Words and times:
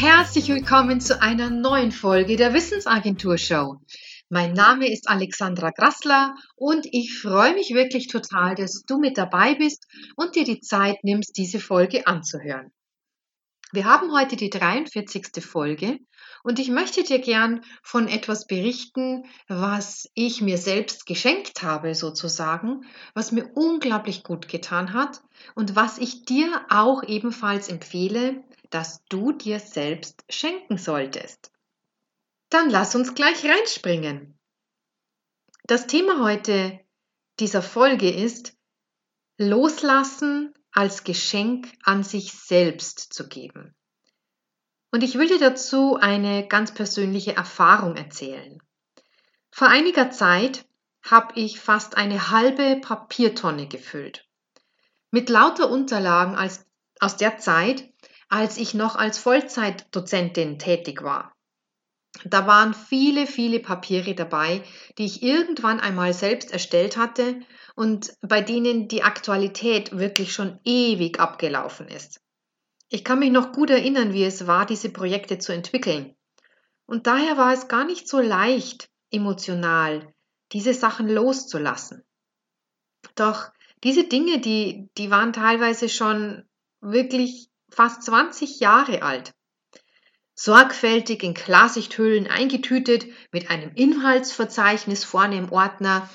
herzlich 0.00 0.48
willkommen 0.48 1.00
zu 1.00 1.20
einer 1.20 1.50
neuen 1.50 1.90
Folge 1.90 2.36
der 2.36 2.54
Wissensagentur 2.54 3.36
Show. 3.36 3.78
Mein 4.28 4.52
Name 4.52 4.88
ist 4.88 5.08
Alexandra 5.08 5.70
Grassler 5.70 6.36
und 6.54 6.86
ich 6.92 7.18
freue 7.18 7.54
mich 7.54 7.70
wirklich 7.74 8.06
total, 8.06 8.54
dass 8.54 8.84
du 8.86 8.98
mit 8.98 9.18
dabei 9.18 9.56
bist 9.56 9.88
und 10.14 10.36
dir 10.36 10.44
die 10.44 10.60
Zeit 10.60 11.02
nimmst, 11.02 11.36
diese 11.36 11.58
Folge 11.58 12.06
anzuhören. 12.06 12.70
Wir 13.70 13.84
haben 13.84 14.12
heute 14.12 14.36
die 14.36 14.48
43. 14.48 15.44
Folge 15.44 15.98
und 16.42 16.58
ich 16.58 16.70
möchte 16.70 17.02
dir 17.02 17.18
gern 17.18 17.62
von 17.82 18.08
etwas 18.08 18.46
berichten, 18.46 19.26
was 19.46 20.08
ich 20.14 20.40
mir 20.40 20.56
selbst 20.56 21.04
geschenkt 21.04 21.62
habe 21.62 21.94
sozusagen, 21.94 22.86
was 23.12 23.30
mir 23.30 23.50
unglaublich 23.54 24.22
gut 24.22 24.48
getan 24.48 24.94
hat 24.94 25.20
und 25.54 25.76
was 25.76 25.98
ich 25.98 26.24
dir 26.24 26.64
auch 26.70 27.02
ebenfalls 27.02 27.68
empfehle, 27.68 28.42
dass 28.70 29.04
du 29.10 29.32
dir 29.32 29.60
selbst 29.60 30.24
schenken 30.30 30.78
solltest. 30.78 31.52
Dann 32.48 32.70
lass 32.70 32.94
uns 32.94 33.14
gleich 33.14 33.44
reinspringen. 33.44 34.38
Das 35.64 35.86
Thema 35.86 36.24
heute 36.24 36.80
dieser 37.38 37.60
Folge 37.62 38.10
ist 38.10 38.56
Loslassen 39.36 40.54
als 40.72 41.04
Geschenk 41.04 41.72
an 41.82 42.02
sich 42.02 42.32
selbst 42.32 43.12
zu 43.12 43.28
geben. 43.28 43.74
Und 44.90 45.02
ich 45.02 45.16
will 45.16 45.28
dir 45.28 45.38
dazu 45.38 45.96
eine 45.96 46.46
ganz 46.46 46.72
persönliche 46.72 47.36
Erfahrung 47.36 47.96
erzählen. 47.96 48.58
Vor 49.50 49.68
einiger 49.68 50.10
Zeit 50.10 50.66
habe 51.02 51.38
ich 51.38 51.60
fast 51.60 51.96
eine 51.96 52.30
halbe 52.30 52.80
Papiertonne 52.80 53.66
gefüllt. 53.66 54.26
Mit 55.10 55.28
lauter 55.28 55.70
Unterlagen 55.70 56.36
als, 56.36 56.66
aus 57.00 57.16
der 57.16 57.38
Zeit, 57.38 57.88
als 58.28 58.56
ich 58.58 58.74
noch 58.74 58.96
als 58.96 59.18
Vollzeitdozentin 59.18 60.58
tätig 60.58 61.02
war. 61.02 61.34
Da 62.24 62.46
waren 62.46 62.74
viele, 62.74 63.26
viele 63.26 63.60
Papiere 63.60 64.14
dabei, 64.14 64.62
die 64.98 65.04
ich 65.04 65.22
irgendwann 65.22 65.80
einmal 65.80 66.12
selbst 66.12 66.52
erstellt 66.52 66.96
hatte 66.96 67.40
und 67.76 68.12
bei 68.22 68.40
denen 68.40 68.88
die 68.88 69.02
Aktualität 69.02 69.96
wirklich 69.96 70.32
schon 70.32 70.58
ewig 70.64 71.20
abgelaufen 71.20 71.88
ist. 71.88 72.20
Ich 72.88 73.04
kann 73.04 73.18
mich 73.18 73.30
noch 73.30 73.52
gut 73.52 73.70
erinnern, 73.70 74.12
wie 74.12 74.24
es 74.24 74.46
war, 74.46 74.66
diese 74.66 74.90
Projekte 74.90 75.38
zu 75.38 75.52
entwickeln. 75.52 76.16
Und 76.86 77.06
daher 77.06 77.36
war 77.36 77.52
es 77.52 77.68
gar 77.68 77.84
nicht 77.84 78.08
so 78.08 78.18
leicht, 78.18 78.88
emotional, 79.10 80.12
diese 80.52 80.72
Sachen 80.74 81.08
loszulassen. 81.08 82.02
Doch 83.14 83.50
diese 83.84 84.04
Dinge, 84.04 84.40
die, 84.40 84.88
die 84.96 85.10
waren 85.10 85.32
teilweise 85.32 85.88
schon 85.88 86.48
wirklich 86.80 87.50
fast 87.70 88.02
20 88.04 88.60
Jahre 88.60 89.02
alt. 89.02 89.34
Sorgfältig 90.40 91.24
in 91.24 91.34
Klarsichthüllen 91.34 92.28
eingetütet, 92.28 93.06
mit 93.32 93.50
einem 93.50 93.72
Inhaltsverzeichnis 93.74 95.02
vorne 95.02 95.36
im 95.36 95.50
Ordner, 95.50 96.08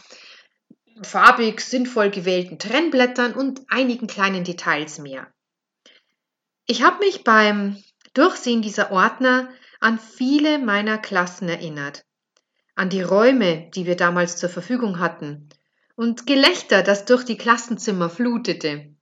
farbig 1.02 1.60
sinnvoll 1.60 2.10
gewählten 2.10 2.58
Trennblättern 2.58 3.34
und 3.34 3.64
einigen 3.68 4.08
kleinen 4.08 4.46
Details 4.46 4.98
mehr. 5.00 5.28
Ich 6.66 6.84
habe 6.84 7.00
mich 7.00 7.26
beim 7.26 7.84
Durchsehen 8.14 8.62
dieser 8.62 8.94
Ordner 8.94 9.50
an 9.82 10.00
viele 10.00 10.58
meiner 10.58 10.98
Klassen 10.98 11.50
erinnert, 11.50 12.06
an 12.76 12.89
die 12.89 13.02
Räume, 13.02 13.70
die 13.76 13.86
wir 13.86 13.98
damals 13.98 14.38
zur 14.38 14.48
Verfügung 14.48 15.00
hatten, 15.00 15.50
und 15.95 16.26
Gelächter, 16.26 16.82
das 16.82 17.04
durch 17.04 17.26
die 17.26 17.38
Klassenzimmer 17.38 18.10
flutete. 18.10 18.92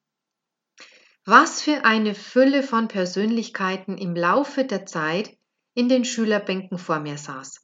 Was 1.25 1.61
für 1.61 1.85
eine 1.85 2.15
Fülle 2.15 2.63
von 2.63 2.87
Persönlichkeiten 2.87 3.97
im 3.97 4.15
Laufe 4.15 4.65
der 4.65 4.87
Zeit 4.87 5.37
in 5.75 5.87
den 5.87 6.03
Schülerbänken 6.03 6.77
vor 6.79 6.99
mir 6.99 7.17
saß. 7.17 7.61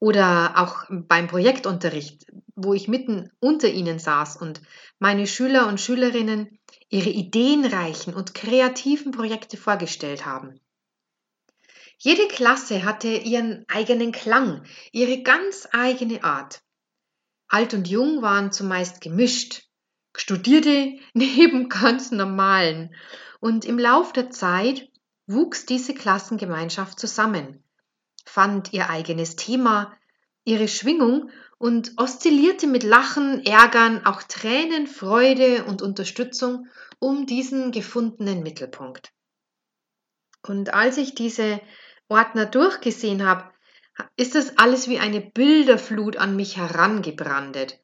Oder 0.00 0.54
auch 0.56 0.84
beim 0.90 1.28
Projektunterricht, 1.28 2.26
wo 2.54 2.74
ich 2.74 2.88
mitten 2.88 3.30
unter 3.40 3.68
ihnen 3.68 3.98
saß 3.98 4.36
und 4.36 4.60
meine 4.98 5.26
Schüler 5.26 5.68
und 5.68 5.80
Schülerinnen 5.80 6.58
ihre 6.88 7.10
ideenreichen 7.10 8.14
und 8.14 8.34
kreativen 8.34 9.12
Projekte 9.12 9.56
vorgestellt 9.56 10.26
haben. 10.26 10.60
Jede 11.98 12.28
Klasse 12.28 12.84
hatte 12.84 13.08
ihren 13.08 13.64
eigenen 13.68 14.12
Klang, 14.12 14.64
ihre 14.92 15.22
ganz 15.22 15.68
eigene 15.72 16.22
Art. 16.22 16.62
Alt 17.48 17.74
und 17.74 17.88
Jung 17.88 18.22
waren 18.22 18.52
zumeist 18.52 19.00
gemischt, 19.00 19.67
Studierte 20.18 20.98
neben 21.14 21.68
ganz 21.68 22.10
normalen. 22.10 22.94
Und 23.40 23.64
im 23.64 23.78
Lauf 23.78 24.12
der 24.12 24.30
Zeit 24.30 24.90
wuchs 25.26 25.64
diese 25.64 25.94
Klassengemeinschaft 25.94 26.98
zusammen, 26.98 27.62
fand 28.24 28.72
ihr 28.72 28.90
eigenes 28.90 29.36
Thema, 29.36 29.96
ihre 30.44 30.68
Schwingung 30.68 31.30
und 31.58 31.92
oszillierte 31.96 32.66
mit 32.66 32.82
Lachen, 32.82 33.44
Ärgern, 33.44 34.04
auch 34.06 34.22
Tränen, 34.22 34.86
Freude 34.86 35.64
und 35.64 35.82
Unterstützung 35.82 36.66
um 36.98 37.26
diesen 37.26 37.70
gefundenen 37.70 38.42
Mittelpunkt. 38.42 39.12
Und 40.42 40.72
als 40.72 40.96
ich 40.96 41.14
diese 41.14 41.60
Ordner 42.08 42.46
durchgesehen 42.46 43.24
habe, 43.24 43.44
ist 44.16 44.34
das 44.34 44.56
alles 44.56 44.88
wie 44.88 44.98
eine 44.98 45.20
Bilderflut 45.20 46.16
an 46.16 46.36
mich 46.36 46.56
herangebrandet 46.56 47.78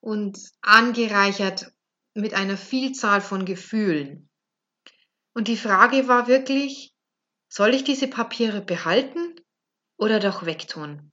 und 0.00 0.38
angereichert 0.60 1.72
mit 2.14 2.34
einer 2.34 2.56
Vielzahl 2.56 3.20
von 3.20 3.44
Gefühlen. 3.44 4.28
Und 5.34 5.48
die 5.48 5.56
Frage 5.56 6.06
war 6.06 6.28
wirklich, 6.28 6.94
soll 7.48 7.74
ich 7.74 7.84
diese 7.84 8.08
Papiere 8.08 8.60
behalten 8.60 9.34
oder 9.96 10.20
doch 10.20 10.46
wegtun? 10.46 11.12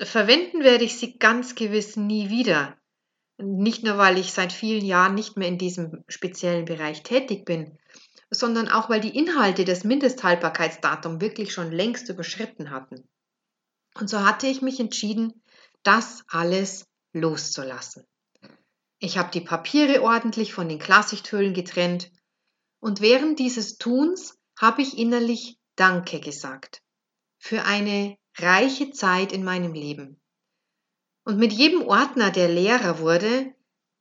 Verwenden 0.00 0.62
werde 0.62 0.84
ich 0.84 0.96
sie 0.96 1.18
ganz 1.18 1.54
gewiss 1.54 1.96
nie 1.96 2.30
wieder. 2.30 2.76
Nicht 3.36 3.82
nur, 3.82 3.98
weil 3.98 4.18
ich 4.18 4.32
seit 4.32 4.52
vielen 4.52 4.84
Jahren 4.84 5.14
nicht 5.14 5.36
mehr 5.36 5.48
in 5.48 5.58
diesem 5.58 6.04
speziellen 6.08 6.64
Bereich 6.64 7.02
tätig 7.02 7.44
bin, 7.44 7.78
sondern 8.30 8.68
auch, 8.68 8.88
weil 8.88 9.00
die 9.00 9.16
Inhalte 9.16 9.64
des 9.64 9.84
Mindesthaltbarkeitsdatums 9.84 11.20
wirklich 11.20 11.52
schon 11.52 11.72
längst 11.72 12.08
überschritten 12.08 12.70
hatten. 12.70 13.08
Und 13.98 14.08
so 14.10 14.24
hatte 14.24 14.46
ich 14.46 14.62
mich 14.62 14.80
entschieden, 14.80 15.42
das 15.82 16.24
alles 16.28 16.86
loszulassen. 17.12 18.04
Ich 19.04 19.18
habe 19.18 19.30
die 19.30 19.42
Papiere 19.42 20.02
ordentlich 20.02 20.54
von 20.54 20.66
den 20.66 20.78
Klarsichthüllen 20.78 21.52
getrennt 21.52 22.10
und 22.80 23.02
während 23.02 23.38
dieses 23.38 23.76
Tuns 23.76 24.38
habe 24.58 24.80
ich 24.80 24.96
innerlich 24.96 25.58
Danke 25.76 26.20
gesagt 26.20 26.80
für 27.36 27.64
eine 27.64 28.16
reiche 28.38 28.92
Zeit 28.92 29.32
in 29.32 29.44
meinem 29.44 29.74
Leben. 29.74 30.22
Und 31.26 31.36
mit 31.36 31.52
jedem 31.52 31.82
Ordner, 31.82 32.30
der 32.30 32.48
leerer 32.48 32.98
wurde, 32.98 33.52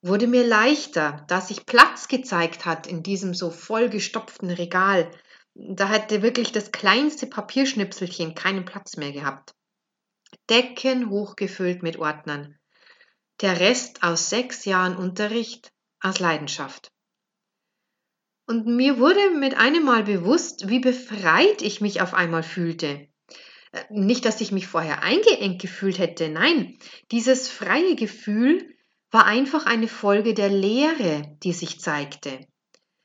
wurde 0.01 0.27
mir 0.27 0.47
leichter, 0.47 1.25
da 1.27 1.41
sich 1.41 1.65
Platz 1.65 2.07
gezeigt 2.07 2.65
hat 2.65 2.87
in 2.87 3.03
diesem 3.03 3.33
so 3.33 3.51
vollgestopften 3.51 4.51
Regal. 4.51 5.11
Da 5.53 5.89
hätte 5.89 6.21
wirklich 6.21 6.53
das 6.53 6.71
kleinste 6.71 7.27
Papierschnipselchen 7.27 8.35
keinen 8.35 8.63
Platz 8.63 8.95
mehr 8.95 9.11
gehabt. 9.11 9.53
Decken 10.49 11.09
hochgefüllt 11.09 11.83
mit 11.83 11.99
Ordnern. 11.99 12.57
Der 13.43 13.59
Rest 13.59 14.03
aus 14.03 14.29
sechs 14.29 14.63
Jahren 14.63 14.95
Unterricht 14.95 15.73
aus 15.99 16.21
Leidenschaft. 16.21 16.93
Und 18.47 18.67
mir 18.67 18.99
wurde 18.99 19.31
mit 19.31 19.57
einem 19.57 19.83
Mal 19.83 20.03
bewusst, 20.03 20.69
wie 20.69 20.79
befreit 20.79 21.61
ich 21.61 21.81
mich 21.81 21.99
auf 21.99 22.13
einmal 22.13 22.43
fühlte. 22.43 23.09
Äh, 23.73 23.83
nicht, 23.89 24.23
dass 24.23 24.39
ich 24.39 24.53
mich 24.53 24.67
vorher 24.67 25.03
eingeengt 25.03 25.61
gefühlt 25.61 25.99
hätte, 25.99 26.29
nein, 26.29 26.77
dieses 27.11 27.49
freie 27.49 27.97
Gefühl 27.97 28.77
war 29.11 29.25
einfach 29.25 29.65
eine 29.65 29.89
Folge 29.89 30.33
der 30.33 30.49
Leere, 30.49 31.37
die 31.43 31.51
sich 31.51 31.81
zeigte. 31.81 32.47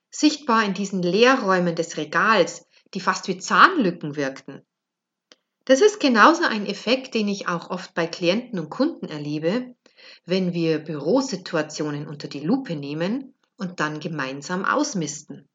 Sichtbar 0.09 0.65
in 0.65 0.73
diesen 0.73 1.03
Leerräumen 1.03 1.75
des 1.75 1.97
Regals, 1.97 2.65
die 2.95 3.01
fast 3.01 3.27
wie 3.27 3.39
Zahnlücken 3.39 4.15
wirkten. 4.15 4.65
Das 5.65 5.81
ist 5.81 5.99
genauso 5.99 6.45
ein 6.45 6.65
Effekt, 6.65 7.15
den 7.15 7.27
ich 7.27 7.49
auch 7.49 7.71
oft 7.71 7.93
bei 7.93 8.07
Klienten 8.07 8.61
und 8.61 8.71
Kunden 8.71 9.09
erlebe, 9.09 9.75
wenn 10.25 10.53
wir 10.53 10.79
Bürosituationen 10.79 12.07
unter 12.07 12.29
die 12.29 12.41
Lupe 12.41 12.77
nehmen 12.77 13.35
und 13.57 13.81
dann 13.81 14.01
gemeinsam 14.01 14.65
ausmisten. 14.65 15.49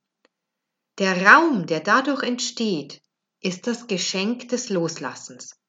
Der 1.00 1.26
Raum, 1.26 1.66
der 1.66 1.80
dadurch 1.80 2.24
entsteht, 2.24 3.02
ist 3.40 3.68
das 3.68 3.88
Geschenk 3.88 4.50
des 4.50 4.70
Loslassens. 4.70 5.60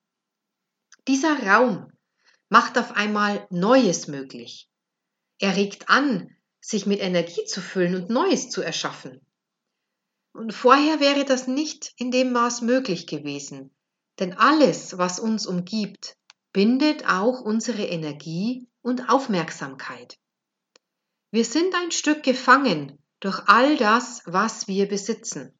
Dieser 1.08 1.46
Raum 1.46 1.90
macht 2.48 2.78
auf 2.78 2.92
einmal 2.92 3.46
Neues 3.50 4.06
möglich. 4.06 4.68
Er 5.38 5.56
regt 5.56 5.88
an, 5.88 6.34
sich 6.60 6.86
mit 6.86 7.00
Energie 7.00 7.44
zu 7.44 7.60
füllen 7.60 7.94
und 7.94 8.10
Neues 8.10 8.50
zu 8.50 8.62
erschaffen. 8.62 9.20
Und 10.32 10.52
vorher 10.52 11.00
wäre 11.00 11.24
das 11.24 11.46
nicht 11.46 11.92
in 11.96 12.10
dem 12.10 12.32
Maß 12.32 12.62
möglich 12.62 13.06
gewesen, 13.06 13.74
denn 14.18 14.32
alles, 14.32 14.98
was 14.98 15.18
uns 15.20 15.46
umgibt, 15.46 16.16
bindet 16.54 17.06
auch 17.06 17.40
unsere 17.40 17.84
Energie 17.84 18.68
und 18.80 19.10
Aufmerksamkeit. 19.10 20.18
Wir 21.32 21.44
sind 21.44 21.74
ein 21.74 21.90
Stück 21.90 22.22
gefangen 22.22 23.02
durch 23.18 23.42
all 23.48 23.76
das, 23.76 24.22
was 24.24 24.68
wir 24.68 24.86
besitzen. 24.86 25.58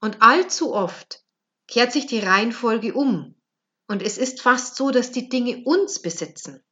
Und 0.00 0.22
allzu 0.22 0.72
oft 0.72 1.22
kehrt 1.68 1.92
sich 1.92 2.06
die 2.06 2.18
Reihenfolge 2.18 2.94
um 2.94 3.36
und 3.88 4.02
es 4.02 4.16
ist 4.16 4.40
fast 4.40 4.74
so, 4.74 4.90
dass 4.90 5.12
die 5.12 5.28
Dinge 5.28 5.62
uns 5.64 6.00
besitzen. 6.00 6.64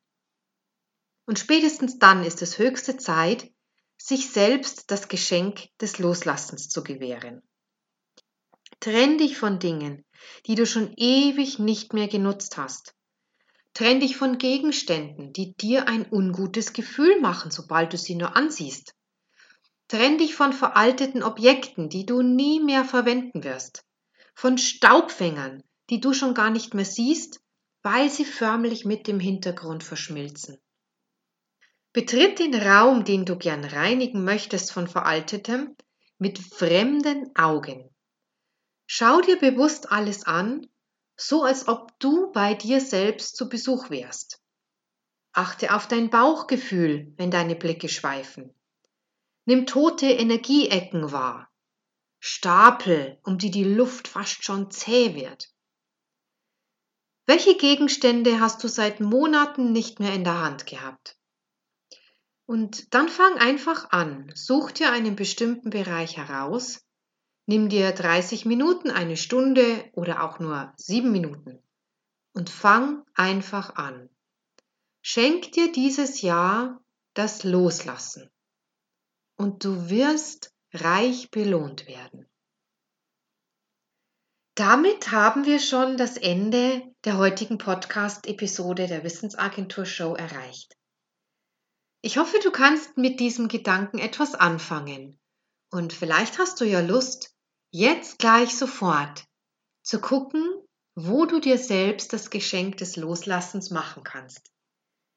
Und 1.27 1.39
spätestens 1.39 1.99
dann 1.99 2.25
ist 2.25 2.41
es 2.41 2.59
höchste 2.59 2.97
Zeit, 2.97 3.53
sich 3.99 4.31
selbst 4.31 4.91
das 4.91 5.09
Geschenk 5.09 5.69
des 5.79 5.99
Loslassens 5.99 6.71
zu 6.71 6.83
gewähren. 6.83 7.43
Trenn 8.81 9.19
dich 9.19 9.37
von 9.37 9.59
Dingen, 9.59 10.07
die 10.47 10.55
du 10.55 10.65
schon 10.65 10.95
ewig 10.97 11.59
nicht 11.59 11.93
mehr 11.93 12.09
genutzt 12.09 12.57
hast. 12.57 12.95
Trenn 13.79 14.01
dich 14.01 14.17
von 14.17 14.39
Gegenständen, 14.39 15.33
die 15.33 15.55
dir 15.55 15.87
ein 15.87 16.05
ungutes 16.11 16.73
Gefühl 16.73 17.21
machen, 17.21 17.53
sobald 17.53 17.93
du 17.93 17.97
sie 17.97 18.17
nur 18.17 18.35
ansiehst. 18.35 18.97
Trenn 19.87 20.19
dich 20.19 20.35
von 20.35 20.53
veralteten 20.53 21.23
Objekten, 21.23 21.89
die 21.89 22.05
du 22.05 22.21
nie 22.21 22.59
mehr 22.59 22.85
verwenden 22.85 23.45
wirst. 23.45 23.85
Von 24.35 24.59
Staubfängern, 24.59 25.63
die 25.91 26.01
du 26.01 26.13
schon 26.13 26.35
gar 26.35 26.51
nicht 26.51 26.75
mehr 26.75 26.85
siehst, 26.85 27.41
weil 27.85 28.11
sie 28.11 28.25
förmlich 28.25 28.85
mit 28.85 29.07
dem 29.07 29.21
Hintergrund 29.21 29.85
verschmilzen. 29.85 30.59
Betritt 31.93 32.41
den 32.41 32.57
Raum, 32.57 33.05
den 33.05 33.27
du 33.27 33.39
gern 33.39 33.65
reinigen 33.65 34.25
möchtest 34.25 34.73
von 34.73 34.89
Veraltetem, 34.89 35.77
mit 36.19 36.41
fremden 36.41 37.31
Augen. 37.37 37.89
Schau 38.87 39.21
dir 39.21 39.39
bewusst 39.39 39.93
alles 39.93 40.25
an, 40.25 40.67
so 41.21 41.43
als 41.43 41.69
ob 41.69 41.99
du 41.99 42.33
bei 42.33 42.55
dir 42.55 42.81
selbst 42.81 43.37
zu 43.37 43.49
Besuch 43.49 43.91
wärst. 43.91 44.41
Achte 45.33 45.75
auf 45.75 45.89
dein 45.89 46.11
Bauchgefühl, 46.11 47.13
wenn 47.17 47.31
deine 47.31 47.57
Blicke 47.57 47.89
schweifen. 47.89 48.55
Nimm 49.45 49.67
tote 49.67 50.07
Energieecken 50.07 51.13
wahr. 51.13 51.51
Stapel, 52.21 53.19
um 53.25 53.39
die 53.39 53.51
die 53.51 53.65
Luft 53.65 54.09
fast 54.09 54.45
schon 54.45 54.71
zäh 54.71 55.15
wird. 55.15 55.53
Welche 57.27 57.57
Gegenstände 57.57 58.41
hast 58.41 58.65
du 58.65 58.69
seit 58.69 59.01
Monaten 59.01 59.73
nicht 59.73 60.01
mehr 60.01 60.15
in 60.15 60.25
der 60.25 60.41
Hand 60.41 60.67
gehabt? 60.67 61.17
Und 62.47 62.95
dann 62.95 63.09
fang 63.09 63.37
einfach 63.39 63.91
an. 63.91 64.33
Such 64.35 64.71
dir 64.73 64.91
einen 64.91 65.17
bestimmten 65.17 65.71
Bereich 65.71 66.17
heraus. 66.17 66.88
Nimm 67.51 67.71
dir 67.71 67.93
30 67.93 68.45
Minuten, 68.45 68.91
eine 68.91 69.17
Stunde 69.17 69.89
oder 69.93 70.23
auch 70.23 70.39
nur 70.39 70.71
sieben 70.77 71.11
Minuten 71.13 71.63
und 72.35 72.51
fang 72.51 73.07
einfach 73.15 73.77
an. 73.77 74.11
Schenk 75.01 75.53
dir 75.53 75.73
dieses 75.73 76.21
Jahr 76.21 76.79
das 77.15 77.45
Loslassen 77.45 78.31
und 79.39 79.65
du 79.65 79.89
wirst 79.89 80.53
reich 80.75 81.31
belohnt 81.31 81.89
werden. 81.89 82.29
Damit 84.55 85.11
haben 85.11 85.47
wir 85.47 85.59
schon 85.59 85.97
das 85.97 86.19
Ende 86.19 86.83
der 87.05 87.17
heutigen 87.17 87.57
Podcast-Episode 87.57 88.89
der 88.89 89.05
Wissensagentur 89.05 89.87
Show 89.87 90.15
erreicht. 90.15 90.77
Ich 92.03 92.19
hoffe, 92.19 92.41
du 92.43 92.51
kannst 92.51 92.99
mit 92.99 93.21
diesem 93.21 93.49
Gedanken 93.49 93.97
etwas 93.97 94.35
anfangen. 94.35 95.19
Und 95.71 95.95
vielleicht 95.95 96.39
hast 96.39 96.61
du 96.61 96.67
ja 96.67 96.81
Lust, 96.81 97.38
jetzt 97.71 98.19
gleich 98.19 98.57
sofort 98.57 99.25
zu 99.83 100.01
gucken, 100.01 100.43
wo 100.95 101.27
du 101.27 101.41
dir 101.41 101.59
selbst 101.59 102.11
das 102.13 102.31
Geschenk 102.31 102.77
des 102.79 102.97
Loslassens 102.97 103.71
machen 103.71 104.03
kannst. 104.03 104.51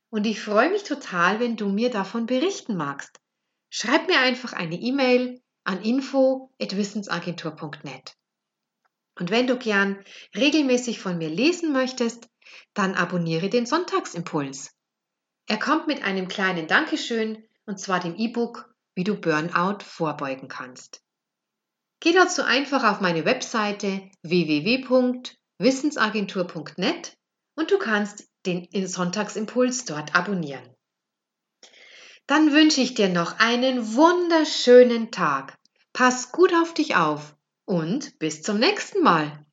Und 0.10 0.26
ich 0.26 0.42
freue 0.42 0.70
mich 0.70 0.84
total, 0.84 1.40
wenn 1.40 1.56
du 1.56 1.70
mir 1.70 1.90
davon 1.90 2.26
berichten 2.26 2.76
magst. 2.76 3.22
Schreib 3.70 4.08
mir 4.08 4.20
einfach 4.20 4.52
eine 4.54 4.76
E-Mail 4.76 5.42
an 5.64 5.82
info@wissensagentur.net. 5.82 8.18
Und 9.18 9.32
wenn 9.32 9.48
du 9.48 9.58
gern 9.58 10.04
regelmäßig 10.36 11.00
von 11.00 11.18
mir 11.18 11.30
lesen 11.30 11.72
möchtest, 11.72 12.28
dann 12.74 12.96
abonniere 12.96 13.48
den 13.50 13.66
Sonntagsimpuls. 13.66 14.76
Er 15.48 15.58
kommt 15.58 15.88
mit 15.88 16.04
einem 16.04 16.28
kleinen 16.28 16.68
Dankeschön, 16.68 17.44
und 17.66 17.80
zwar 17.80 18.00
dem 18.00 18.16
E-Book, 18.16 18.72
wie 18.96 19.04
du 19.04 19.16
Burnout 19.16 19.84
vorbeugen 19.84 20.48
kannst. 20.48 21.04
Geh 22.02 22.12
dazu 22.14 22.44
einfach 22.44 22.84
auf 22.84 23.00
meine 23.00 23.26
Webseite 23.26 24.10
www.wissensagentur.net 24.24 27.16
und 27.56 27.70
du 27.70 27.78
kannst 27.78 28.28
den 28.48 28.68
Sonntagsimpuls 28.88 29.86
dort 29.86 30.16
abonnieren. 30.16 30.68
Dann 32.26 32.54
wünsche 32.54 32.82
ich 32.82 32.96
dir 32.96 33.10
noch 33.10 33.38
einen 33.40 33.96
wunderschönen 33.96 35.12
Tag. 35.12 35.60
Pass 35.94 36.32
gut 36.32 36.56
auf 36.56 36.74
dich 36.74 36.96
auf 36.96 37.36
und 37.66 38.18
bis 38.18 38.42
zum 38.42 38.58
nächsten 38.58 39.04
Mal. 39.04 39.46